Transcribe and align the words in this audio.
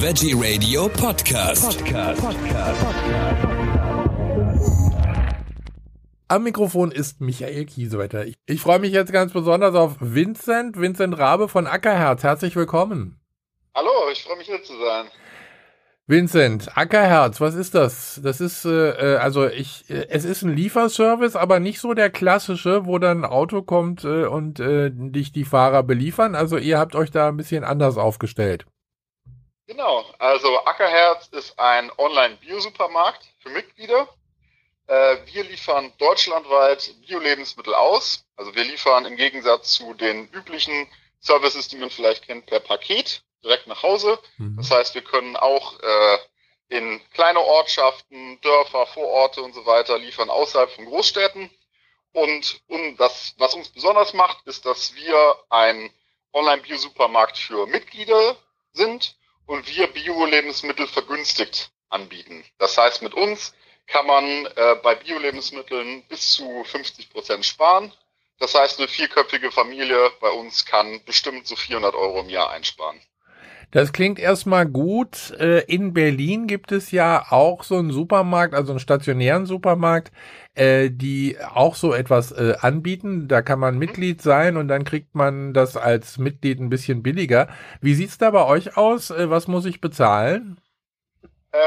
Veggie 0.00 0.32
Radio 0.32 0.88
Podcast. 0.88 1.84
Podcast. 1.84 2.22
Am 6.28 6.44
Mikrofon 6.44 6.92
ist 6.92 7.20
Michael 7.20 7.64
Kiesewetter. 7.64 8.24
Ich, 8.24 8.36
ich 8.46 8.60
freue 8.60 8.78
mich 8.78 8.92
jetzt 8.92 9.12
ganz 9.12 9.32
besonders 9.32 9.74
auf 9.74 9.96
Vincent, 9.98 10.80
Vincent 10.80 11.18
Rabe 11.18 11.48
von 11.48 11.66
Ackerherz. 11.66 12.22
Herzlich 12.22 12.54
willkommen. 12.54 13.20
Hallo, 13.74 13.90
ich 14.12 14.22
freue 14.22 14.36
mich 14.36 14.46
hier 14.46 14.62
zu 14.62 14.74
sein. 14.78 15.06
Vincent, 16.06 16.78
Ackerherz, 16.78 17.40
was 17.40 17.56
ist 17.56 17.74
das? 17.74 18.20
Das 18.22 18.40
ist 18.40 18.66
äh, 18.66 18.90
äh, 18.90 19.16
also 19.16 19.48
ich, 19.48 19.90
äh, 19.90 20.06
es 20.10 20.24
ist 20.24 20.42
ein 20.42 20.54
Lieferservice, 20.54 21.34
aber 21.34 21.58
nicht 21.58 21.80
so 21.80 21.92
der 21.92 22.10
klassische, 22.10 22.86
wo 22.86 23.00
dann 23.00 23.24
ein 23.24 23.30
Auto 23.30 23.62
kommt 23.62 24.04
äh, 24.04 24.26
und 24.26 24.60
äh, 24.60 24.92
dich 24.92 25.32
die 25.32 25.44
Fahrer 25.44 25.82
beliefern. 25.82 26.36
Also 26.36 26.56
ihr 26.56 26.78
habt 26.78 26.94
euch 26.94 27.10
da 27.10 27.26
ein 27.26 27.36
bisschen 27.36 27.64
anders 27.64 27.96
aufgestellt. 27.96 28.64
Genau, 29.68 30.02
also 30.18 30.64
Ackerherz 30.64 31.28
ist 31.28 31.58
ein 31.58 31.92
Online-Biosupermarkt 31.98 33.22
für 33.40 33.50
Mitglieder. 33.50 34.08
Äh, 34.86 35.18
wir 35.26 35.44
liefern 35.44 35.92
deutschlandweit 35.98 36.94
Bio-Lebensmittel 37.06 37.74
aus. 37.74 38.24
Also 38.36 38.54
wir 38.54 38.64
liefern 38.64 39.04
im 39.04 39.16
Gegensatz 39.16 39.72
zu 39.72 39.92
den 39.92 40.26
üblichen 40.30 40.88
Services, 41.20 41.68
die 41.68 41.76
man 41.76 41.90
vielleicht 41.90 42.24
kennt, 42.24 42.46
per 42.46 42.60
Paket 42.60 43.22
direkt 43.44 43.66
nach 43.66 43.82
Hause. 43.82 44.18
Mhm. 44.38 44.56
Das 44.56 44.70
heißt, 44.70 44.94
wir 44.94 45.02
können 45.02 45.36
auch 45.36 45.78
äh, 45.80 46.18
in 46.68 47.02
kleine 47.12 47.40
Ortschaften, 47.40 48.40
Dörfer, 48.40 48.86
Vororte 48.86 49.42
und 49.42 49.52
so 49.54 49.66
weiter 49.66 49.98
liefern 49.98 50.30
außerhalb 50.30 50.70
von 50.70 50.86
Großstädten. 50.86 51.50
Und, 52.12 52.62
und 52.68 52.96
das, 52.96 53.34
was 53.36 53.52
uns 53.52 53.68
besonders 53.68 54.14
macht, 54.14 54.46
ist, 54.46 54.64
dass 54.64 54.94
wir 54.94 55.36
ein 55.50 55.92
Online-Biosupermarkt 56.32 57.36
für 57.36 57.66
Mitglieder 57.66 58.34
sind 58.72 59.17
und 59.48 59.66
wir 59.66 59.86
Bio-Lebensmittel 59.86 60.86
vergünstigt 60.86 61.70
anbieten. 61.88 62.44
Das 62.58 62.76
heißt, 62.76 63.00
mit 63.00 63.14
uns 63.14 63.54
kann 63.86 64.06
man 64.06 64.24
äh, 64.44 64.76
bei 64.82 64.94
Bio-Lebensmitteln 64.94 66.02
bis 66.06 66.32
zu 66.32 66.64
50 66.64 67.08
Prozent 67.08 67.46
sparen. 67.46 67.90
Das 68.38 68.54
heißt, 68.54 68.78
eine 68.78 68.88
vierköpfige 68.88 69.50
Familie 69.50 70.12
bei 70.20 70.28
uns 70.28 70.66
kann 70.66 71.02
bestimmt 71.04 71.46
so 71.46 71.56
400 71.56 71.94
Euro 71.94 72.20
im 72.20 72.28
Jahr 72.28 72.50
einsparen. 72.50 73.00
Das 73.70 73.92
klingt 73.92 74.18
erstmal 74.18 74.66
gut. 74.66 75.32
Äh, 75.38 75.60
in 75.64 75.92
Berlin 75.92 76.46
gibt 76.46 76.72
es 76.72 76.90
ja 76.90 77.26
auch 77.30 77.64
so 77.64 77.76
einen 77.76 77.90
Supermarkt, 77.90 78.54
also 78.54 78.72
einen 78.72 78.80
stationären 78.80 79.44
Supermarkt, 79.44 80.10
äh, 80.54 80.90
die 80.90 81.36
auch 81.54 81.74
so 81.74 81.92
etwas 81.92 82.32
äh, 82.32 82.54
anbieten. 82.60 83.28
Da 83.28 83.42
kann 83.42 83.58
man. 83.58 83.78
Mitglied 83.78 84.22
sein 84.22 84.56
und 84.56 84.68
dann 84.68 84.84
kriegt 84.84 85.14
man 85.14 85.52
das 85.52 85.76
als 85.76 86.18
Mitglied 86.18 86.58
ein 86.58 86.70
bisschen 86.70 87.02
billiger. 87.02 87.48
Wie 87.80 87.94
sieht's 87.94 88.18
da 88.18 88.30
bei 88.30 88.44
euch 88.44 88.76
aus? 88.76 89.10
Was 89.10 89.46
muss 89.46 89.66
ich 89.66 89.80
bezahlen? 89.80 90.60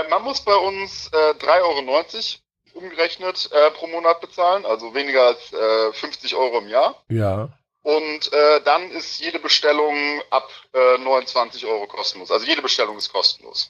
man 0.10 0.24
muss 0.24 0.42
bei 0.42 0.56
uns 0.56 1.10
äh, 1.12 1.34
3,90 1.44 2.40
Euro 2.74 2.84
umgerechnet 2.86 3.50
pro 3.74 3.88
Monat 3.88 4.22
bezahlen, 4.22 4.66
also 4.66 4.94
weniger 4.94 5.28
als 5.28 5.52
äh, 5.52 5.94
50 5.94 6.36
Euro 6.36 6.60
im 6.60 6.70
Jahr. 6.70 7.04
Ja. 7.10 7.50
Und 7.84 8.32
äh, 8.32 8.62
dann 8.64 8.92
ist 8.92 9.20
jede 9.20 9.40
Bestellung 9.40 10.22
ab 10.30 10.48
äh, 10.74 10.98
29 11.00 11.66
Euro 11.66 11.88
kostenlos. 11.88 12.30
Also 12.30 12.46
jede 12.46 12.62
Bestellung 12.62 12.98
ist 12.98 13.12
kostenlos. 13.12 13.70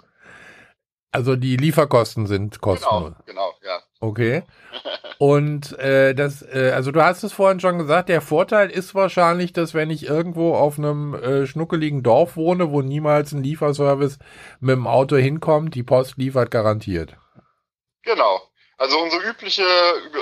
Also 1.14 1.36
die 1.36 1.58
Lieferkosten 1.58 2.26
sind 2.26 2.62
kostenlos. 2.62 3.14
Genau, 3.26 3.52
genau, 3.52 3.54
ja. 3.64 3.82
Okay. 4.00 4.44
Und 5.18 5.78
äh, 5.78 6.16
das, 6.16 6.42
äh, 6.42 6.72
also 6.74 6.92
du 6.92 7.04
hast 7.04 7.24
es 7.24 7.32
vorhin 7.34 7.60
schon 7.60 7.78
gesagt, 7.78 8.10
der 8.10 8.22
Vorteil 8.22 8.70
ist 8.70 8.96
wahrscheinlich, 8.96 9.54
dass 9.54 9.74
wenn 9.74 9.92
ich 9.92 10.06
irgendwo 10.06 10.56
auf 10.56 10.78
einem 10.78 11.14
äh, 11.14 11.46
schnuckeligen 11.46 12.02
Dorf 12.02 12.36
wohne, 12.38 12.72
wo 12.72 12.82
niemals 12.82 13.32
ein 13.32 13.44
Lieferservice 13.44 14.20
mit 14.60 14.76
dem 14.76 14.88
Auto 14.88 15.18
hinkommt, 15.18 15.76
die 15.76 15.84
Post 15.84 16.18
liefert 16.18 16.50
garantiert. 16.50 17.18
Genau. 18.04 18.42
Also 18.78 18.98
unsere 19.00 19.30
übliche, 19.30 19.64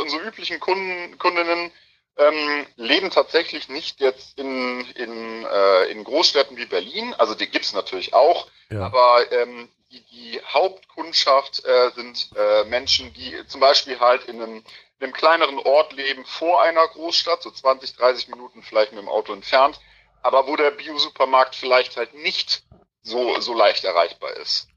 unsere 0.01 0.27
üblichen 0.27 0.59
Kunden, 0.59 1.17
Kundinnen 1.17 1.71
ähm, 2.19 2.67
leben 2.75 3.09
tatsächlich 3.09 3.69
nicht 3.69 3.99
jetzt 4.01 4.37
in, 4.37 4.81
in, 4.91 5.45
äh, 5.45 5.85
in 5.85 6.03
Großstädten 6.03 6.57
wie 6.57 6.65
Berlin. 6.65 7.13
Also 7.17 7.33
die 7.33 7.47
gibt's 7.47 7.73
natürlich 7.73 8.13
auch. 8.13 8.47
Ja. 8.69 8.81
Aber 8.85 9.31
ähm, 9.31 9.69
die, 9.91 10.01
die 10.01 10.41
Hauptkundschaft 10.45 11.65
äh, 11.65 11.91
sind 11.95 12.29
äh, 12.35 12.65
Menschen, 12.65 13.13
die 13.13 13.35
zum 13.47 13.61
Beispiel 13.61 13.99
halt 13.99 14.25
in 14.25 14.41
einem, 14.41 14.57
in 14.57 14.63
einem 15.03 15.13
kleineren 15.13 15.59
Ort 15.59 15.93
leben 15.93 16.25
vor 16.25 16.61
einer 16.61 16.87
Großstadt, 16.87 17.41
so 17.41 17.49
20, 17.49 17.95
30 17.95 18.27
Minuten 18.27 18.61
vielleicht 18.61 18.91
mit 18.91 19.01
dem 19.01 19.09
Auto 19.09 19.33
entfernt, 19.33 19.79
aber 20.21 20.47
wo 20.47 20.55
der 20.55 20.71
Biosupermarkt 20.71 21.55
vielleicht 21.55 21.97
halt 21.97 22.13
nicht 22.13 22.63
so, 23.01 23.39
so 23.39 23.53
leicht 23.53 23.83
erreichbar 23.85 24.33
ist. 24.37 24.68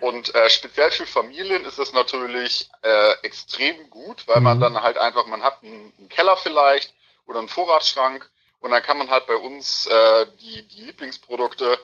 Und 0.00 0.34
äh, 0.34 0.48
speziell 0.48 0.90
für 0.90 1.06
Familien 1.06 1.64
ist 1.64 1.78
es 1.78 1.92
natürlich 1.92 2.70
äh, 2.82 3.12
extrem 3.22 3.90
gut, 3.90 4.26
weil 4.26 4.40
man 4.40 4.56
mhm. 4.56 4.62
dann 4.62 4.82
halt 4.82 4.98
einfach, 4.98 5.26
man 5.26 5.42
hat 5.42 5.62
einen, 5.62 5.92
einen, 5.98 6.08
Keller 6.08 6.36
vielleicht 6.36 6.94
oder 7.26 7.38
einen 7.38 7.48
Vorratsschrank 7.48 8.28
und 8.60 8.70
dann 8.70 8.82
kann 8.82 8.98
man 8.98 9.10
halt 9.10 9.26
bei 9.26 9.36
uns 9.36 9.86
äh, 9.86 10.26
die, 10.40 10.66
die 10.68 10.82
Lieblingsprodukte 10.82 11.78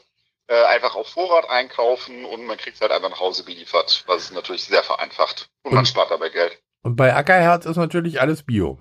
äh, 0.49 0.65
einfach 0.65 0.95
auf 0.95 1.09
Vorrat 1.09 1.49
einkaufen 1.51 2.25
und 2.25 2.47
man 2.47 2.57
kriegt 2.57 2.77
es 2.77 2.81
halt 2.81 2.93
einfach 2.93 3.11
nach 3.11 3.21
Hause 3.21 3.45
geliefert, 3.45 4.05
was 4.07 4.23
es 4.23 4.31
natürlich 4.31 4.65
sehr 4.65 4.83
vereinfacht 4.83 5.51
und, 5.63 5.71
und 5.71 5.77
man 5.77 5.87
spart 5.87 6.11
dabei 6.11 6.31
Geld. 6.31 6.59
Und 6.83 6.97
bei 6.97 7.15
Ackerherz 7.15 7.67
ist 7.67 7.77
natürlich 7.77 8.21
alles 8.21 8.45
Bio. 8.45 8.79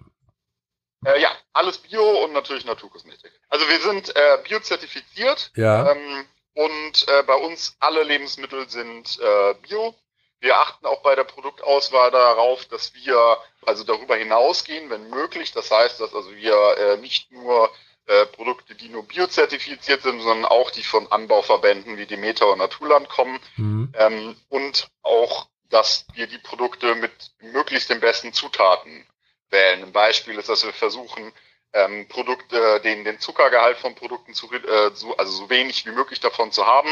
Äh, 1.06 1.22
ja, 1.22 1.30
alles 1.54 1.80
Bio 1.80 2.24
und 2.24 2.34
natürlich 2.34 2.66
Naturkosmetik. 2.66 3.32
Also 3.50 3.68
wir 3.68 3.80
sind 3.80 4.16
äh, 4.16 4.38
biozertifiziert. 4.48 5.52
Ja. 5.56 5.92
Ähm, 5.92 6.26
und 6.56 7.08
äh, 7.10 7.24
bei 7.24 7.36
uns 7.36 7.76
alle 7.80 8.04
Lebensmittel 8.04 8.68
sind 8.70 9.20
äh, 9.20 9.54
bio. 9.62 9.94
Wir 10.40 10.58
achten 10.60 10.86
auch 10.86 11.02
bei 11.02 11.16
der 11.16 11.24
Produktauswahl 11.24 12.12
darauf, 12.12 12.66
dass 12.66 12.94
wir 12.94 13.38
also 13.66 13.84
darüber 13.84 14.16
hinausgehen, 14.16 14.90
wenn 14.90 15.10
möglich. 15.10 15.52
Das 15.52 15.72
heißt, 15.72 16.00
dass 16.00 16.14
also 16.14 16.34
wir 16.36 16.78
äh, 16.78 16.98
nicht 16.98 17.32
nur 17.32 17.72
äh, 18.06 18.26
Produkte, 18.28 18.76
die 18.76 18.90
nur 18.90 19.04
biozertifiziert 19.04 20.04
sind, 20.04 20.22
sondern 20.22 20.46
auch 20.46 20.72
die 20.72 20.84
von 20.84 21.12
Anbauverbänden 21.12 21.98
wie 21.98 22.06
Demeter 22.06 22.52
und 22.52 22.60
Naturland 22.60 23.10
kommen. 23.10 23.40
Mhm. 23.58 23.92
Ähm, 23.98 24.36
und 24.50 24.88
auch, 25.02 25.48
dass 25.70 26.06
wir 26.14 26.28
die 26.28 26.38
Produkte 26.38 26.96
mit 26.96 27.12
möglichst 27.42 27.90
den 27.90 28.00
besten 28.00 28.32
Zutaten 28.32 29.06
wählen. 29.50 29.84
Ein 29.84 29.92
Beispiel 29.92 30.38
ist, 30.38 30.50
dass 30.50 30.64
wir 30.64 30.74
versuchen, 30.74 31.34
ähm, 31.76 32.08
Produkte, 32.08 32.80
den, 32.84 33.04
den 33.04 33.20
Zuckergehalt 33.20 33.78
von 33.78 33.96
Produkten 33.96 34.34
zu, 34.34 34.52
äh, 34.52 34.92
so, 34.94 35.16
also 35.18 35.32
so 35.32 35.50
wenig 35.50 35.86
wie 35.86 35.92
möglich 35.92 36.22
davon 36.22 36.52
zu 36.52 36.66
haben, 36.66 36.90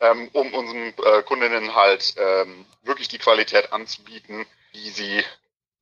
ähm, 0.00 0.28
um 0.32 0.54
unseren 0.54 0.88
äh, 0.88 1.22
Kundinnen 1.24 1.74
halt 1.74 2.14
ähm, 2.16 2.64
wirklich 2.84 3.08
die 3.08 3.18
Qualität 3.18 3.72
anzubieten, 3.72 4.46
die 4.74 4.90
sie, 4.90 5.22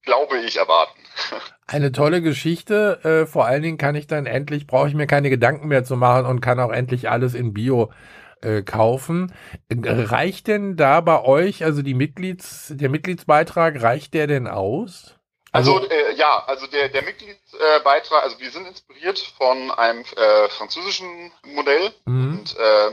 glaube 0.03 0.39
ich, 0.39 0.57
erwarten. 0.57 1.01
Eine 1.67 1.93
tolle 1.93 2.23
Geschichte. 2.23 3.01
Äh, 3.05 3.27
vor 3.27 3.47
allen 3.47 3.63
Dingen 3.63 3.79
kann 3.79 3.95
ich 3.95 4.07
dann 4.07 4.27
endlich, 4.27 4.67
brauche 4.67 4.89
ich 4.89 4.95
mir 4.95 5.07
keine 5.07 5.31
Gedanken 5.31 5.69
mehr 5.69 5.85
zu 5.85 5.97
machen 5.97 6.27
und 6.27 6.41
kann 6.41 6.59
auch 6.59 6.73
endlich 6.73 7.11
alles 7.11 7.35
in 7.35 7.53
Bio 7.53 7.93
äh, 8.41 8.63
kaufen. 8.63 9.33
Reicht 9.71 10.49
denn 10.49 10.77
da 10.77 11.01
bei 11.01 11.23
euch, 11.23 11.65
also 11.65 11.83
die 11.83 11.95
Mitglieds, 11.95 12.73
der 12.75 12.89
Mitgliedsbeitrag, 12.89 13.83
reicht 13.83 14.15
der 14.15 14.27
denn 14.27 14.49
aus? 14.49 15.17
Also, 15.53 15.77
also 15.77 15.89
äh, 15.89 16.02
ja, 16.13 16.45
also 16.47 16.67
der, 16.67 16.89
der 16.89 17.03
Mitgliedsbeitrag, 17.03 18.23
also 18.23 18.39
wir 18.39 18.51
sind 18.51 18.67
inspiriert 18.67 19.19
von 19.19 19.71
einem 19.71 20.05
äh, 20.17 20.49
französischen 20.49 21.33
Modell 21.45 21.93
mhm. 22.05 22.39
und 22.39 22.57
äh, 22.57 22.93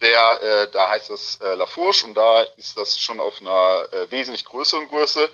der, 0.00 0.42
äh, 0.42 0.70
da 0.70 0.90
heißt 0.90 1.10
es 1.10 1.36
äh, 1.40 1.54
Lafourche 1.54 2.06
und 2.06 2.14
da 2.14 2.42
ist 2.56 2.76
das 2.76 2.98
schon 2.98 3.20
auf 3.20 3.40
einer 3.40 3.86
äh, 3.92 4.10
wesentlich 4.10 4.44
größeren 4.44 4.88
Größe 4.88 5.28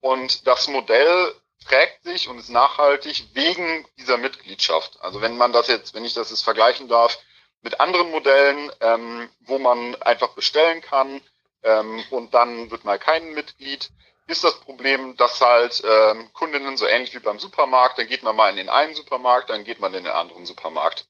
und 0.00 0.46
das 0.46 0.68
Modell 0.68 1.34
trägt 1.66 2.04
sich 2.04 2.28
und 2.28 2.38
ist 2.38 2.50
nachhaltig 2.50 3.28
wegen 3.34 3.86
dieser 3.98 4.16
Mitgliedschaft. 4.16 4.98
Also 5.00 5.20
wenn 5.20 5.36
man 5.36 5.52
das 5.52 5.68
jetzt, 5.68 5.94
wenn 5.94 6.04
ich 6.04 6.14
das 6.14 6.30
jetzt 6.30 6.42
vergleichen 6.42 6.88
darf 6.88 7.18
mit 7.62 7.80
anderen 7.80 8.10
Modellen, 8.10 8.72
ähm, 8.80 9.28
wo 9.40 9.58
man 9.58 9.94
einfach 10.02 10.30
bestellen 10.30 10.80
kann 10.80 11.20
ähm, 11.62 12.02
und 12.10 12.34
dann 12.34 12.70
wird 12.70 12.84
mal 12.84 12.98
kein 12.98 13.32
Mitglied, 13.34 13.90
ist 14.26 14.44
das 14.44 14.60
Problem, 14.60 15.16
dass 15.16 15.40
halt 15.40 15.82
ähm, 15.84 16.32
Kundinnen 16.32 16.76
so 16.76 16.86
ähnlich 16.86 17.14
wie 17.14 17.18
beim 17.18 17.38
Supermarkt, 17.38 17.98
dann 17.98 18.06
geht 18.06 18.22
man 18.22 18.36
mal 18.36 18.50
in 18.50 18.56
den 18.56 18.68
einen 18.68 18.94
Supermarkt, 18.94 19.50
dann 19.50 19.64
geht 19.64 19.80
man 19.80 19.92
in 19.92 20.04
den 20.04 20.12
anderen 20.12 20.46
Supermarkt. 20.46 21.06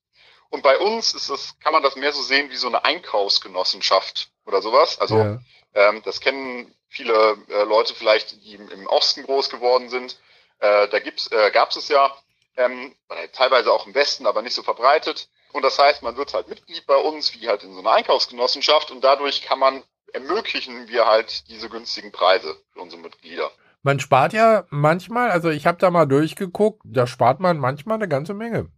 Und 0.49 0.62
bei 0.62 0.79
uns 0.79 1.14
ist 1.14 1.31
das, 1.31 1.58
kann 1.61 1.73
man 1.73 1.82
das 1.82 1.97
mehr 1.97 2.12
so 2.12 2.23
sehen 2.23 2.50
wie 2.50 2.56
so 2.56 2.67
eine 2.67 2.85
Einkaufsgenossenschaft 2.85 4.31
oder 4.47 4.62
sowas. 4.62 4.99
Also 4.99 5.19
ja. 5.19 5.38
ähm, 5.75 6.02
das 6.05 6.20
kennen 6.20 6.75
viele 6.88 7.37
äh, 7.49 7.62
Leute 7.62 7.94
vielleicht, 7.94 8.43
die 8.44 8.55
im, 8.55 8.69
im, 8.70 8.87
Osten 8.88 9.23
groß 9.23 9.49
geworden 9.49 9.91
sind. 9.91 10.19
Äh, 10.58 10.88
da 10.88 10.99
gibt's, 10.99 11.31
äh, 11.31 11.50
gab 11.53 11.70
es 11.70 11.88
ja 11.88 12.12
ähm, 12.56 12.96
teilweise 13.32 13.73
auch 13.73 13.87
im 13.87 13.94
Westen, 13.94 14.26
aber 14.26 14.43
nicht 14.43 14.55
so 14.55 14.62
verbreitet. 14.62 15.29
Und 15.53 15.62
das 15.62 15.79
heißt, 15.79 16.03
man 16.03 16.17
wird 16.17 16.35
halt 16.35 16.49
Mitglied 16.49 16.87
bei 16.87 16.96
uns, 16.96 17.35
wie 17.35 17.49
halt 17.49 17.62
in 17.62 17.73
so 17.75 17.81
einer 17.81 17.93
Einkaufsgenossenschaft, 17.93 18.91
und 18.91 19.03
dadurch 19.03 19.43
kann 19.43 19.58
man 19.58 19.82
ermöglichen 20.12 20.88
wir 20.88 21.06
halt 21.06 21.48
diese 21.48 21.68
günstigen 21.68 22.12
Preise 22.12 22.56
für 22.72 22.80
unsere 22.80 23.02
Mitglieder. 23.02 23.50
Man 23.82 23.98
spart 23.98 24.32
ja 24.32 24.64
manchmal, 24.70 25.30
also 25.30 25.48
ich 25.48 25.66
habe 25.66 25.78
da 25.78 25.90
mal 25.90 26.06
durchgeguckt, 26.06 26.82
da 26.84 27.06
spart 27.06 27.40
man 27.40 27.58
manchmal 27.58 27.96
eine 27.96 28.08
ganze 28.08 28.34
Menge. 28.34 28.70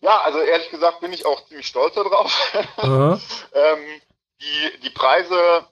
Ja, 0.00 0.18
also 0.22 0.38
ehrlich 0.40 0.70
gesagt 0.70 1.00
bin 1.00 1.12
ich 1.12 1.26
auch 1.26 1.46
ziemlich 1.46 1.66
stolz 1.66 1.94
darauf. 1.94 2.52
ähm, 2.82 4.00
die, 4.40 4.80
die 4.82 4.90
Preise, 4.90 5.66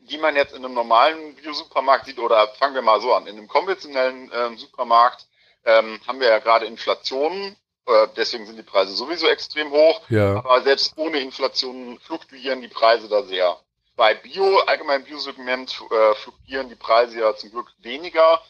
die 0.00 0.18
man 0.18 0.34
jetzt 0.34 0.54
in 0.54 0.64
einem 0.64 0.74
normalen 0.74 1.36
Biosupermarkt 1.36 2.06
sieht, 2.06 2.18
oder 2.18 2.48
fangen 2.58 2.74
wir 2.74 2.82
mal 2.82 3.00
so 3.00 3.14
an, 3.14 3.28
in 3.28 3.36
einem 3.36 3.46
konventionellen 3.46 4.30
ähm, 4.34 4.58
Supermarkt 4.58 5.28
ähm, 5.64 6.00
haben 6.06 6.20
wir 6.20 6.28
ja 6.28 6.40
gerade 6.40 6.66
Inflation, 6.66 7.56
äh, 7.86 8.08
deswegen 8.16 8.46
sind 8.46 8.56
die 8.56 8.62
Preise 8.62 8.92
sowieso 8.92 9.28
extrem 9.28 9.70
hoch. 9.70 10.02
Ja. 10.08 10.36
Aber 10.36 10.62
selbst 10.62 10.94
ohne 10.96 11.20
Inflation 11.20 11.98
fluktuieren 12.00 12.60
die 12.60 12.68
Preise 12.68 13.08
da 13.08 13.22
sehr. 13.22 13.56
Bei 13.96 14.14
Bio, 14.14 14.58
allgemein 14.60 15.04
Biosegment, 15.04 15.80
äh, 15.90 16.14
fluktuieren 16.16 16.68
die 16.68 16.74
Preise 16.74 17.20
ja 17.20 17.36
zum 17.36 17.50
Glück 17.50 17.72
weniger. 17.78 18.40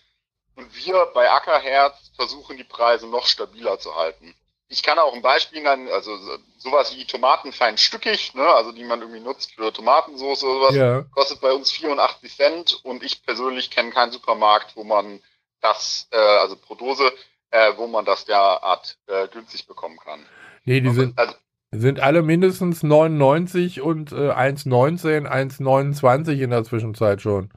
Und 0.57 0.75
wir 0.77 1.07
bei 1.15 1.31
Ackerherz 1.31 2.13
versuchen 2.17 2.57
die 2.57 2.65
Preise 2.65 3.09
noch 3.09 3.27
stabiler 3.27 3.79
zu 3.79 3.95
halten. 3.95 4.35
Ich 4.69 4.83
kann 4.83 4.99
auch 4.99 5.13
ein 5.13 5.21
Beispiel 5.23 5.63
nennen, 5.63 5.89
also 5.89 6.17
sowas 6.57 6.97
wie 6.97 7.05
Tomaten 7.05 7.53
fein 7.53 7.77
stückig, 7.77 8.35
ne, 8.35 8.47
also 8.47 8.73
die 8.73 8.85
man 8.85 9.01
irgendwie 9.01 9.21
nutzt 9.21 9.53
für 9.53 9.73
Tomatensauce 9.73 10.43
oder 10.45 10.55
sowas, 10.55 10.75
Ja. 10.75 11.03
kostet 11.15 11.41
bei 11.41 11.53
uns 11.53 11.71
84 11.71 12.35
Cent 12.35 12.81
und 12.85 13.03
ich 13.03 13.23
persönlich 13.25 13.71
kenne 13.71 13.91
keinen 13.91 14.13
Supermarkt, 14.13 14.75
wo 14.77 14.85
man 14.85 15.23
das, 15.61 16.09
äh, 16.13 16.17
also 16.17 16.57
pro 16.57 16.75
Dose, 16.77 17.13
äh, 17.51 17.73
wo 17.77 17.87
man 17.87 18.05
das 18.05 18.25
derart 18.25 18.97
äh, 19.07 19.29
günstig 19.29 19.67
bekommen 19.67 19.99
kann. 19.99 20.27
Nee, 20.65 20.81
die 20.81 20.91
sind, 20.91 21.19
also, 21.19 21.35
sind 21.81 22.01
alle 22.01 22.23
mindestens 22.23 22.83
99 22.83 23.81
und 23.81 24.13
äh, 24.13 24.31
1,19, 24.31 25.27
1,29 25.29 26.41
in 26.41 26.51
der 26.51 26.65
Zwischenzeit 26.65 27.21
schon. 27.21 27.51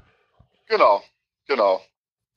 genau, 0.67 1.01
genau. 1.47 1.81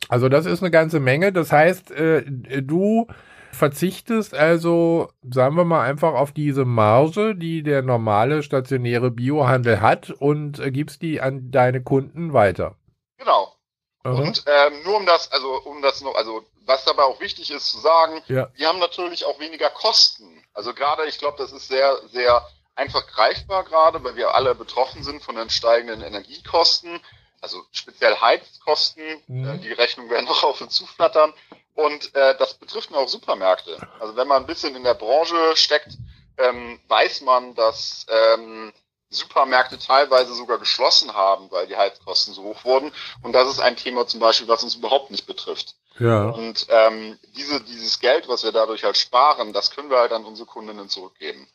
Also 0.09 0.29
das 0.29 0.47
ist 0.47 0.63
eine 0.63 0.71
ganze 0.71 0.99
Menge. 0.99 1.33
Das 1.33 1.53
heißt, 1.53 1.91
äh, 1.93 2.23
du 2.63 3.07
verzichtest 3.53 4.35
also, 4.35 5.11
sagen 5.29 5.57
wir 5.57 5.65
mal, 5.65 5.83
einfach 5.83 6.15
auf 6.15 6.33
diese 6.33 6.65
Marge, 6.65 7.35
die 7.37 7.63
der 7.63 7.83
normale 7.83 8.43
stationäre 8.43 9.11
Biohandel 9.11 9.81
hat 9.81 10.11
und 10.11 10.59
äh, 10.59 10.71
gibst 10.71 11.03
die 11.03 11.21
an 11.21 11.51
deine 11.51 11.83
Kunden 11.83 12.33
weiter. 12.33 12.77
Genau. 13.19 13.55
Aha. 14.03 14.15
Und 14.15 14.45
ähm, 14.47 14.83
nur 14.85 14.97
um 14.97 15.07
das, 15.07 15.31
also 15.31 15.49
um 15.65 15.83
das 15.83 16.01
noch, 16.01 16.15
also 16.15 16.43
was 16.65 16.85
dabei 16.85 17.03
auch 17.03 17.21
wichtig 17.21 17.51
ist 17.51 17.67
zu 17.71 17.79
sagen, 17.79 18.23
Ja. 18.29 18.49
wir 18.55 18.69
haben 18.69 18.79
natürlich 18.79 19.27
auch 19.27 19.39
weniger 19.41 19.69
Kosten. 19.71 20.25
Also 20.61 20.75
gerade, 20.75 21.07
ich 21.07 21.17
glaube, 21.17 21.39
das 21.39 21.53
ist 21.53 21.69
sehr, 21.69 21.99
sehr 22.13 22.47
einfach 22.75 23.07
greifbar 23.07 23.65
gerade, 23.65 24.05
weil 24.05 24.15
wir 24.15 24.35
alle 24.35 24.55
betroffen 24.55 25.03
sind 25.03 25.23
von 25.23 25.35
den 25.35 25.49
steigenden 25.49 26.03
Energiekosten, 26.03 27.01
also 27.41 27.63
speziell 27.73 28.15
Heizkosten. 28.21 29.23
Mhm. 29.27 29.49
Äh, 29.49 29.59
die 29.61 29.73
Rechnung 29.73 30.11
werden 30.11 30.27
noch 30.27 30.45
auf 30.45 30.61
uns 30.61 30.75
zuflattern. 30.75 31.33
Und 31.75 32.15
äh, 32.15 32.37
das 32.37 32.53
betrifft 32.59 32.93
auch 32.93 33.09
Supermärkte. 33.09 33.79
Also 34.01 34.17
wenn 34.17 34.29
man 34.29 34.43
ein 34.43 34.47
bisschen 34.47 34.77
in 34.77 34.85
der 34.85 34.93
Branche 34.93 35.57
steckt, 35.57 35.97
ähm, 36.37 36.79
weiß 36.89 37.23
man, 37.23 37.55
dass 37.55 38.05
ähm, 38.11 38.75
Supermärkte 39.11 39.79
teilweise 39.79 40.35
sogar 40.35 40.59
geschlossen 40.59 41.15
haben, 41.15 41.51
weil 41.51 41.67
die 41.67 41.77
Heizkosten 41.77 42.33
so 42.33 42.45
hoch 42.45 42.65
wurden. 42.65 42.93
Und 43.23 43.33
das 43.33 43.49
ist 43.49 43.61
ein 43.61 43.77
Thema 43.77 44.07
zum 44.07 44.21
Beispiel, 44.21 44.47
was 44.49 44.63
uns 44.63 44.77
überhaupt 44.77 45.11
nicht 45.11 45.27
betrifft. 45.27 45.75
Ja. 45.99 46.31
Und 46.31 46.67
ähm, 46.71 47.19
diese, 47.37 47.61
dieses 47.61 47.99
Geld, 47.99 48.29
was 48.29 48.45
wir 48.45 48.53
dadurch 48.53 48.85
halt 48.85 48.97
sparen, 48.97 49.53
das 49.53 49.73
können 49.73 49.91
wir 49.91 49.99
halt 49.99 50.13
an 50.13 50.25
unsere 50.25 50.47
Kundinnen 50.47 50.89
zurückgeben. 50.89 51.49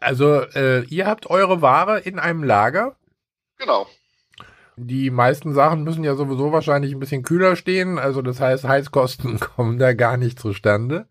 Also 0.00 0.40
äh, 0.54 0.84
ihr 0.84 1.06
habt 1.06 1.28
eure 1.28 1.60
Ware 1.60 2.00
in 2.00 2.18
einem 2.18 2.42
Lager. 2.42 2.96
Genau. 3.58 3.86
Die 4.76 5.10
meisten 5.10 5.52
Sachen 5.52 5.82
müssen 5.82 6.04
ja 6.04 6.14
sowieso 6.14 6.52
wahrscheinlich 6.52 6.92
ein 6.92 7.00
bisschen 7.00 7.22
kühler 7.22 7.56
stehen. 7.56 7.98
Also 7.98 8.22
das 8.22 8.40
heißt, 8.40 8.64
Heizkosten 8.64 9.38
kommen 9.56 9.78
da 9.78 9.92
gar 9.92 10.16
nicht 10.16 10.38
zustande. 10.38 11.06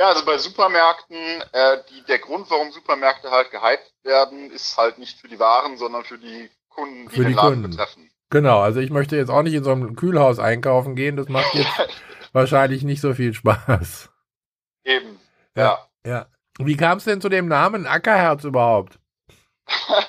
Ja, 0.00 0.08
also 0.08 0.24
bei 0.24 0.38
Supermärkten, 0.38 1.42
äh, 1.52 1.76
die, 1.90 2.02
der 2.04 2.18
Grund, 2.20 2.50
warum 2.50 2.72
Supermärkte 2.72 3.30
halt 3.30 3.50
geheizt 3.50 3.92
werden, 4.02 4.50
ist 4.50 4.78
halt 4.78 4.96
nicht 4.96 5.20
für 5.20 5.28
die 5.28 5.38
Waren, 5.38 5.76
sondern 5.76 6.04
für 6.04 6.16
die 6.16 6.48
Kunden, 6.70 7.06
die 7.10 7.16
Für 7.16 7.20
den 7.22 7.28
die 7.28 7.34
Laden 7.34 7.48
Kunden. 7.62 7.70
betreffen. 7.70 8.10
Genau, 8.30 8.60
also 8.60 8.80
ich 8.80 8.88
möchte 8.88 9.16
jetzt 9.16 9.28
auch 9.30 9.42
nicht 9.42 9.52
in 9.52 9.62
so 9.62 9.72
einem 9.72 9.96
Kühlhaus 9.96 10.38
einkaufen 10.38 10.96
gehen. 10.96 11.16
Das 11.18 11.28
macht 11.28 11.52
jetzt 11.52 11.68
wahrscheinlich 12.32 12.82
nicht 12.82 13.02
so 13.02 13.12
viel 13.12 13.34
Spaß. 13.34 14.08
Eben. 14.84 15.20
Ja. 15.54 15.86
Ja. 16.06 16.10
Ja. 16.10 16.26
Wie 16.58 16.78
kam 16.78 16.96
es 16.96 17.04
denn 17.04 17.20
zu 17.20 17.28
dem 17.28 17.46
Namen 17.46 17.86
Ackerherz 17.86 18.44
überhaupt? 18.44 18.98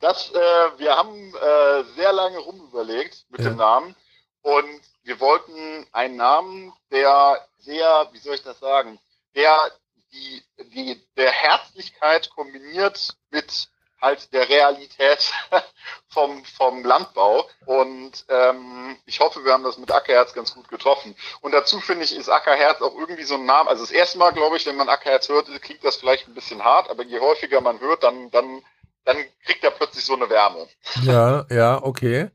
Das, 0.00 0.30
äh, 0.32 0.78
wir 0.78 0.96
haben 0.96 1.34
äh, 1.34 1.82
sehr 1.96 2.12
lange 2.12 2.36
rumüberlegt 2.36 3.24
mit 3.30 3.40
Ja. 3.40 3.48
dem 3.50 3.56
Namen 3.56 3.94
und 4.42 4.80
wir 5.02 5.18
wollten 5.18 5.86
einen 5.92 6.16
Namen, 6.16 6.74
der 6.90 7.40
sehr, 7.58 8.08
wie 8.12 8.18
soll 8.18 8.34
ich 8.34 8.42
das 8.42 8.58
sagen, 8.60 8.98
der 9.34 9.72
die, 10.12 10.42
die 10.72 11.02
der 11.16 11.30
Herzlichkeit 11.30 12.30
kombiniert 12.30 13.16
mit 13.30 13.68
halt 14.00 14.32
der 14.32 14.48
Realität 14.48 15.32
vom, 16.08 16.44
vom 16.44 16.84
Landbau. 16.84 17.48
Und 17.64 18.24
ähm, 18.28 18.96
ich 19.06 19.20
hoffe, 19.20 19.44
wir 19.44 19.52
haben 19.52 19.64
das 19.64 19.78
mit 19.78 19.90
Ackerherz 19.90 20.34
ganz 20.34 20.54
gut 20.54 20.68
getroffen. 20.68 21.16
Und 21.40 21.52
dazu 21.52 21.80
finde 21.80 22.04
ich, 22.04 22.14
ist 22.14 22.28
Ackerherz 22.28 22.82
auch 22.82 22.94
irgendwie 22.96 23.24
so 23.24 23.34
ein 23.34 23.46
Name. 23.46 23.70
Also 23.70 23.82
das 23.82 23.90
erste 23.90 24.18
Mal, 24.18 24.32
glaube 24.32 24.56
ich, 24.56 24.66
wenn 24.66 24.76
man 24.76 24.88
Ackerherz 24.88 25.28
hört, 25.28 25.48
klingt 25.62 25.82
das 25.82 25.96
vielleicht 25.96 26.28
ein 26.28 26.34
bisschen 26.34 26.62
hart, 26.62 26.90
aber 26.90 27.02
je 27.02 27.18
häufiger 27.18 27.60
man 27.60 27.80
hört, 27.80 28.04
dann, 28.04 28.30
dann, 28.30 28.62
dann 29.04 29.16
kriegt 29.44 29.64
er 29.64 29.70
plötzlich 29.70 30.04
so 30.04 30.14
eine 30.14 30.28
Wärme. 30.28 30.68
Ja, 31.02 31.46
ja, 31.50 31.82
okay. 31.82 32.30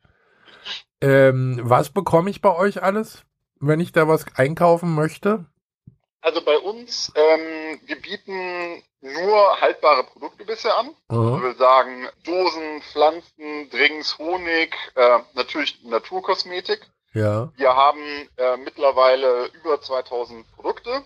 Ähm, 1.01 1.59
was 1.63 1.91
bekomme 1.91 2.29
ich 2.29 2.41
bei 2.41 2.53
euch 2.53 2.83
alles, 2.83 3.23
wenn 3.59 3.79
ich 3.79 3.91
da 3.91 4.07
was 4.07 4.25
einkaufen 4.35 4.95
möchte? 4.95 5.45
Also 6.21 6.41
bei 6.41 6.57
uns, 6.57 7.11
ähm, 7.15 7.79
wir 7.85 8.01
bieten 8.01 8.83
nur 9.01 9.61
haltbare 9.61 10.03
Produkte 10.03 10.43
bisher 10.45 10.77
an. 10.77 10.89
Ich 11.09 11.15
Mhm. 11.15 11.41
will 11.41 11.55
sagen, 11.55 12.07
Dosen, 12.25 12.81
Pflanzen, 12.81 13.69
Drinks, 13.69 14.17
Honig, 14.17 14.75
äh, 14.95 15.19
natürlich 15.33 15.81
Naturkosmetik. 15.83 16.81
Ja, 17.13 17.49
Wir 17.55 17.75
haben 17.75 18.29
äh, 18.37 18.57
mittlerweile 18.57 19.45
über 19.47 19.81
2000 19.81 20.45
Produkte. 20.55 21.03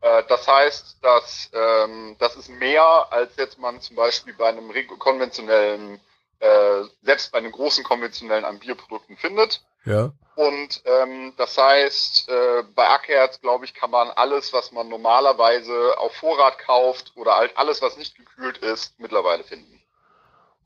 Äh, 0.00 0.22
das 0.28 0.46
heißt, 0.46 0.98
dass 1.02 1.50
ähm, 1.52 2.16
das 2.18 2.36
ist 2.36 2.48
mehr, 2.48 3.08
als 3.10 3.36
jetzt 3.36 3.58
man 3.58 3.80
zum 3.80 3.96
Beispiel 3.96 4.32
bei 4.34 4.48
einem 4.48 4.72
konventionellen, 4.98 6.00
äh, 6.38 6.82
selbst 7.02 7.32
bei 7.32 7.38
einem 7.38 7.52
großen 7.52 7.84
konventionellen 7.84 8.44
an 8.44 8.58
Bierprodukten 8.60 9.16
findet. 9.16 9.62
ja. 9.84 10.12
Und 10.36 10.82
ähm, 10.84 11.32
das 11.38 11.56
heißt, 11.56 12.28
äh, 12.28 12.62
bei 12.74 12.86
Ackherz, 12.86 13.40
glaube 13.40 13.64
ich, 13.64 13.72
kann 13.72 13.90
man 13.90 14.10
alles, 14.10 14.52
was 14.52 14.70
man 14.70 14.86
normalerweise 14.86 15.98
auf 15.98 16.12
Vorrat 16.12 16.58
kauft 16.58 17.12
oder 17.16 17.36
halt 17.36 17.56
alles, 17.56 17.80
was 17.80 17.96
nicht 17.96 18.16
gekühlt 18.16 18.58
ist, 18.58 19.00
mittlerweile 19.00 19.44
finden. 19.44 19.80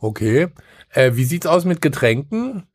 Okay. 0.00 0.48
Äh, 0.92 1.12
wie 1.14 1.22
sieht's 1.22 1.46
aus 1.46 1.64
mit 1.64 1.80
Getränken? 1.80 2.66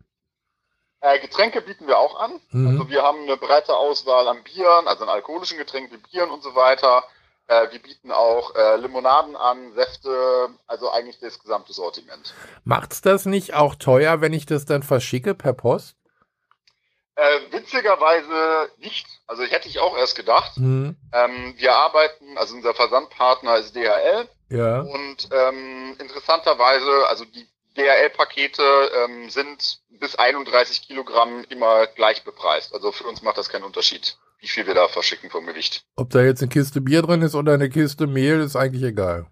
Äh, 1.02 1.20
Getränke 1.20 1.62
bieten 1.62 1.86
wir 1.86 1.98
auch 2.00 2.18
an. 2.18 2.40
Mhm. 2.52 2.68
Also 2.68 2.90
wir 2.90 3.04
haben 3.04 3.24
eine 3.24 3.36
breite 3.36 3.76
Auswahl 3.76 4.30
an 4.30 4.42
Bieren, 4.44 4.88
also 4.88 5.04
an 5.04 5.10
alkoholischen 5.10 5.58
Getränken 5.58 5.98
wie 5.98 6.12
Bieren 6.12 6.30
und 6.30 6.44
so 6.44 6.56
weiter. 6.56 7.04
Äh, 7.48 7.74
wir 7.74 7.80
bieten 7.80 8.12
auch 8.12 8.56
äh, 8.56 8.78
Limonaden 8.78 9.36
an, 9.36 9.74
Säfte, 9.74 10.48
also 10.66 10.90
eigentlich 10.92 11.20
das 11.20 11.40
gesamte 11.40 11.74
Sortiment. 11.74 12.34
Macht's 12.64 13.02
das 13.02 13.26
nicht 13.26 13.54
auch 13.54 13.76
teuer, 13.76 14.22
wenn 14.22 14.32
ich 14.32 14.46
das 14.46 14.64
dann 14.64 14.82
verschicke 14.82 15.36
per 15.36 15.52
Post? 15.52 15.98
Äh, 17.16 17.52
witzigerweise 17.52 18.70
nicht. 18.78 19.08
Also 19.28 19.44
hätte 19.44 19.70
ich 19.70 19.80
auch 19.80 19.98
erst 19.98 20.16
gedacht. 20.16 20.58
Mhm. 20.58 20.98
Ähm, 21.14 21.54
wir 21.58 21.74
arbeiten, 21.74 22.38
also 22.38 22.56
unser 22.56 22.74
Versandpartner 22.74 23.58
ist 23.58 23.76
DHL. 23.76 24.28
Ja. 24.50 24.82
Und 24.82 25.30
ähm, 25.32 25.96
interessanterweise, 26.00 27.08
also 27.08 27.26
die 27.26 27.48
DRL-Pakete 27.78 28.64
ähm, 29.04 29.30
sind 29.30 29.80
bis 30.00 30.16
31 30.16 30.82
Kilogramm 30.82 31.46
immer 31.50 31.88
gleich 31.88 32.24
bepreist. 32.24 32.74
Also 32.74 32.92
für 32.92 33.06
uns 33.06 33.22
macht 33.22 33.38
das 33.38 33.50
keinen 33.50 33.64
Unterschied, 33.64 34.18
wie 34.40 34.48
viel 34.48 34.68
wir 34.68 34.74
da 34.74 34.88
verschicken 34.88 35.30
vom 35.30 35.46
Gewicht. 35.46 35.84
Ob 35.96 36.10
da 36.10 36.22
jetzt 36.22 36.42
eine 36.42 36.50
Kiste 36.50 36.82
Bier 36.82 37.02
drin 37.02 37.22
ist 37.22 37.36
oder 37.36 37.54
eine 37.54 37.70
Kiste 37.70 38.08
Mehl, 38.08 38.42
ist 38.42 38.56
eigentlich 38.56 38.84
egal. 38.84 39.28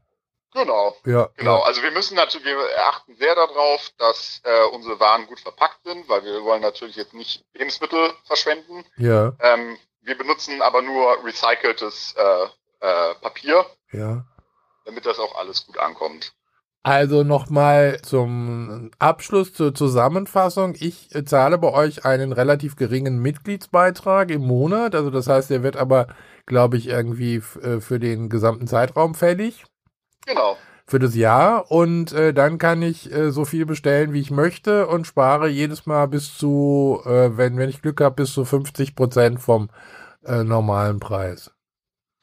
Genau, 0.53 0.95
Ja. 1.05 1.29
genau. 1.36 1.57
Ja. 1.60 1.63
Also 1.65 1.81
wir 1.81 1.91
müssen 1.91 2.15
natürlich, 2.15 2.45
wir 2.45 2.88
achten 2.88 3.15
sehr 3.15 3.36
darauf, 3.36 3.89
dass 3.98 4.41
äh, 4.43 4.65
unsere 4.74 5.00
Waren 5.00 5.25
gut 5.27 5.39
verpackt 5.39 5.83
sind, 5.83 6.07
weil 6.07 6.24
wir 6.24 6.43
wollen 6.43 6.62
natürlich 6.62 6.95
jetzt 6.95 7.13
nicht 7.13 7.43
Lebensmittel 7.53 8.12
verschwenden. 8.25 8.86
Ja. 8.98 9.33
Ähm, 9.39 9.77
wir 10.01 10.17
benutzen 10.17 10.62
aber 10.62 10.81
nur 10.81 11.24
recyceltes 11.24 12.13
äh, 12.17 12.43
äh, 12.86 13.15
Papier, 13.22 13.65
Ja. 13.91 14.25
damit 14.86 15.05
das 15.05 15.17
auch 15.19 15.36
alles 15.36 15.65
gut 15.65 15.77
ankommt. 15.77 16.33
Also 16.86 17.24
nochmal 17.24 18.01
zum 18.01 18.91
Abschluss 19.00 19.53
zur 19.53 19.74
Zusammenfassung. 19.74 20.75
Ich 20.77 21.15
äh, 21.15 21.24
zahle 21.24 21.57
bei 21.57 21.72
euch 21.72 22.03
einen 22.03 22.33
relativ 22.33 22.75
geringen 22.75 23.19
Mitgliedsbeitrag 23.19 24.29
im 24.31 24.41
Monat. 24.45 24.93
Also 24.93 25.10
das 25.10 25.27
heißt, 25.27 25.50
der 25.50 25.63
wird 25.63 25.77
aber, 25.77 26.07
glaube 26.45 26.75
ich, 26.75 26.88
irgendwie 26.88 27.36
äh, 27.62 27.79
für 27.79 28.00
den 28.00 28.27
gesamten 28.29 28.67
Zeitraum 28.67 29.15
fällig. 29.15 29.63
Genau. 30.25 30.58
Für 30.86 31.00
das 31.00 31.15
Jahr. 31.15 31.72
Und 31.72 32.12
äh, 32.12 32.34
dann 32.34 32.58
kann 32.58 32.82
ich 32.82 33.12
äh, 33.12 33.32
so 33.32 33.46
viel 33.46 33.65
bestellen, 33.65 34.13
wie 34.13 34.22
ich 34.22 34.32
möchte 34.32 34.88
und 34.88 35.08
spare 35.08 35.48
jedes 35.48 35.86
Mal 35.86 36.08
bis 36.08 36.38
zu, 36.38 37.01
äh, 37.06 37.38
wenn, 37.38 37.58
wenn 37.58 37.70
ich 37.70 37.82
Glück 37.82 38.01
habe, 38.01 38.15
bis 38.15 38.34
zu 38.34 38.46
50 38.46 38.96
Prozent 38.96 39.39
vom 39.42 39.70
äh, 40.25 40.44
normalen 40.44 41.00
Preis. 41.00 41.51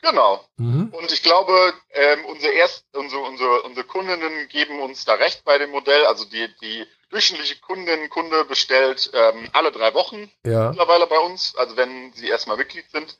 Genau. 0.02 0.44
Mhm. 0.56 0.92
Und 0.92 1.12
ich 1.12 1.22
glaube, 1.22 1.52
ähm, 1.92 2.24
unsere, 2.26 2.52
erst, 2.52 2.86
unsere, 2.94 3.20
unsere, 3.22 3.62
unsere 3.62 3.86
Kundinnen 3.86 4.48
geben 4.48 4.80
uns 4.80 5.04
da 5.04 5.14
recht 5.14 5.44
bei 5.44 5.58
dem 5.58 5.70
Modell. 5.70 6.06
Also 6.06 6.24
die, 6.24 6.48
die 6.62 6.86
durchschnittliche 7.10 7.60
Kundin, 7.60 8.08
Kunde 8.08 8.44
bestellt 8.44 9.10
ähm, 9.12 9.48
alle 9.52 9.72
drei 9.72 9.92
Wochen 9.94 10.30
ja. 10.46 10.70
mittlerweile 10.70 11.06
bei 11.06 11.18
uns, 11.18 11.54
also 11.56 11.76
wenn 11.76 12.12
sie 12.14 12.28
erstmal 12.28 12.56
Mitglied 12.56 12.90
sind. 12.90 13.18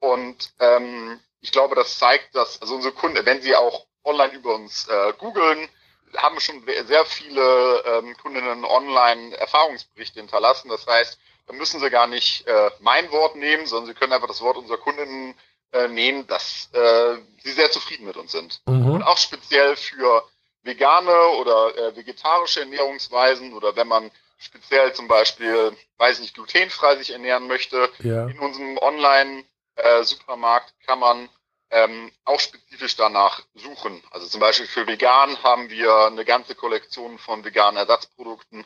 Und 0.00 0.52
ähm, 0.60 1.18
ich 1.40 1.52
glaube, 1.52 1.74
das 1.74 1.98
zeigt, 1.98 2.34
dass 2.34 2.60
also 2.60 2.74
unsere 2.74 2.94
Kunden, 2.94 3.24
wenn 3.24 3.42
sie 3.42 3.54
auch 3.56 3.86
online 4.04 4.32
über 4.32 4.54
uns 4.54 4.88
äh, 4.88 5.12
googeln, 5.18 5.68
haben 6.16 6.40
schon 6.40 6.62
sehr 6.86 7.04
viele 7.04 7.82
ähm, 7.84 8.16
Kundinnen 8.16 8.64
online 8.64 9.36
Erfahrungsberichte 9.36 10.20
hinterlassen. 10.20 10.68
Das 10.68 10.86
heißt, 10.86 11.18
da 11.46 11.52
müssen 11.52 11.80
sie 11.80 11.90
gar 11.90 12.06
nicht 12.06 12.46
äh, 12.46 12.70
mein 12.80 13.10
Wort 13.10 13.36
nehmen, 13.36 13.66
sondern 13.66 13.86
sie 13.86 13.94
können 13.94 14.12
einfach 14.12 14.28
das 14.28 14.40
Wort 14.40 14.56
unserer 14.56 14.78
Kundinnen 14.78 15.34
äh, 15.72 15.88
nehmen, 15.88 16.26
dass 16.26 16.70
äh, 16.72 17.16
sie 17.42 17.52
sehr 17.52 17.70
zufrieden 17.70 18.06
mit 18.06 18.16
uns 18.16 18.32
sind. 18.32 18.60
Mhm. 18.66 18.90
Und 18.90 19.02
auch 19.02 19.18
speziell 19.18 19.76
für 19.76 20.24
vegane 20.62 21.28
oder 21.40 21.76
äh, 21.76 21.96
vegetarische 21.96 22.60
Ernährungsweisen 22.60 23.52
oder 23.52 23.76
wenn 23.76 23.88
man 23.88 24.10
speziell 24.38 24.92
zum 24.92 25.08
Beispiel, 25.08 25.76
weiß 25.98 26.20
nicht, 26.20 26.34
glutenfrei 26.34 26.96
sich 26.96 27.10
ernähren 27.10 27.48
möchte, 27.48 27.90
ja. 27.98 28.26
in 28.26 28.38
unserem 28.38 28.78
Online-Supermarkt 28.78 30.70
äh, 30.70 30.86
kann 30.86 31.00
man 31.00 31.28
ähm, 31.70 32.12
auch 32.24 32.40
spezifisch 32.40 32.96
danach 32.96 33.42
suchen. 33.54 34.02
Also 34.10 34.26
zum 34.26 34.40
Beispiel 34.40 34.66
für 34.66 34.86
vegan 34.86 35.42
haben 35.42 35.68
wir 35.70 36.06
eine 36.06 36.24
ganze 36.24 36.54
Kollektion 36.54 37.18
von 37.18 37.44
veganen 37.44 37.76
Ersatzprodukten, 37.76 38.64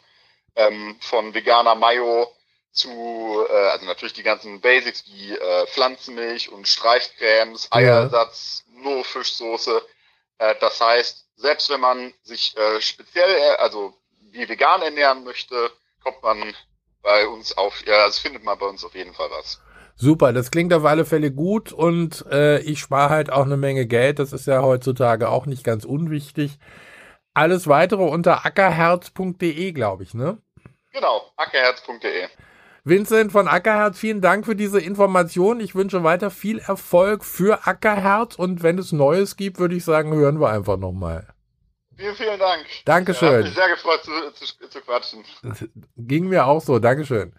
ähm, 0.54 0.96
von 1.00 1.34
veganer 1.34 1.74
Mayo 1.74 2.30
zu, 2.70 3.44
äh, 3.48 3.52
also 3.52 3.86
natürlich 3.86 4.14
die 4.14 4.22
ganzen 4.22 4.60
Basics 4.60 5.04
wie 5.06 5.36
äh, 5.36 5.66
Pflanzenmilch 5.66 6.50
und 6.50 6.68
Streichcremes, 6.68 7.70
Eierersatz, 7.70 8.64
ja. 8.66 8.82
nur 8.82 9.04
Fischsoße. 9.04 9.82
Äh, 10.38 10.54
das 10.60 10.80
heißt, 10.80 11.26
selbst 11.36 11.70
wenn 11.70 11.80
man 11.80 12.14
sich 12.22 12.56
äh, 12.56 12.80
speziell, 12.80 13.30
äh, 13.30 13.56
also 13.56 13.94
wie 14.30 14.48
vegan 14.48 14.82
ernähren 14.82 15.24
möchte, 15.24 15.70
kommt 16.02 16.22
man 16.22 16.56
bei 17.02 17.26
uns 17.26 17.56
auf, 17.56 17.84
ja, 17.86 18.04
also 18.04 18.20
findet 18.20 18.44
man 18.44 18.58
bei 18.58 18.66
uns 18.66 18.84
auf 18.84 18.94
jeden 18.94 19.12
Fall 19.12 19.30
was. 19.30 19.60
Super, 19.96 20.32
das 20.32 20.50
klingt 20.50 20.72
auf 20.72 20.84
alle 20.84 21.04
Fälle 21.04 21.30
gut 21.30 21.72
und 21.72 22.24
äh, 22.30 22.60
ich 22.60 22.80
spare 22.80 23.10
halt 23.10 23.30
auch 23.30 23.44
eine 23.44 23.56
Menge 23.56 23.86
Geld. 23.86 24.18
Das 24.18 24.32
ist 24.32 24.46
ja 24.46 24.62
heutzutage 24.62 25.28
auch 25.28 25.46
nicht 25.46 25.64
ganz 25.64 25.84
unwichtig. 25.84 26.58
Alles 27.34 27.66
weitere 27.66 28.02
unter 28.02 28.44
ackerherz.de, 28.44 29.72
glaube 29.72 30.02
ich, 30.02 30.14
ne? 30.14 30.38
Genau, 30.92 31.22
ackerherz.de. 31.36 32.28
Vincent 32.84 33.30
von 33.30 33.46
Ackerherz, 33.46 33.96
vielen 33.96 34.20
Dank 34.20 34.44
für 34.44 34.56
diese 34.56 34.80
Information. 34.80 35.60
Ich 35.60 35.76
wünsche 35.76 36.02
weiter 36.02 36.30
viel 36.30 36.58
Erfolg 36.58 37.24
für 37.24 37.64
Ackerherz 37.66 38.34
und 38.34 38.64
wenn 38.64 38.76
es 38.76 38.90
Neues 38.90 39.36
gibt, 39.36 39.60
würde 39.60 39.76
ich 39.76 39.84
sagen, 39.84 40.12
hören 40.12 40.40
wir 40.40 40.50
einfach 40.50 40.76
nochmal. 40.78 41.28
Vielen, 41.96 42.16
vielen 42.16 42.38
Dank. 42.40 42.66
Dankeschön. 42.84 43.28
Ich 43.28 43.34
habe 43.34 43.44
mich 43.44 43.54
sehr 43.54 43.68
gefreut 43.68 44.02
zu, 44.02 44.44
zu, 44.44 44.68
zu 44.68 44.80
quatschen. 44.80 45.24
Ging 45.96 46.28
mir 46.28 46.46
auch 46.46 46.60
so. 46.60 46.80
Dankeschön. 46.80 47.32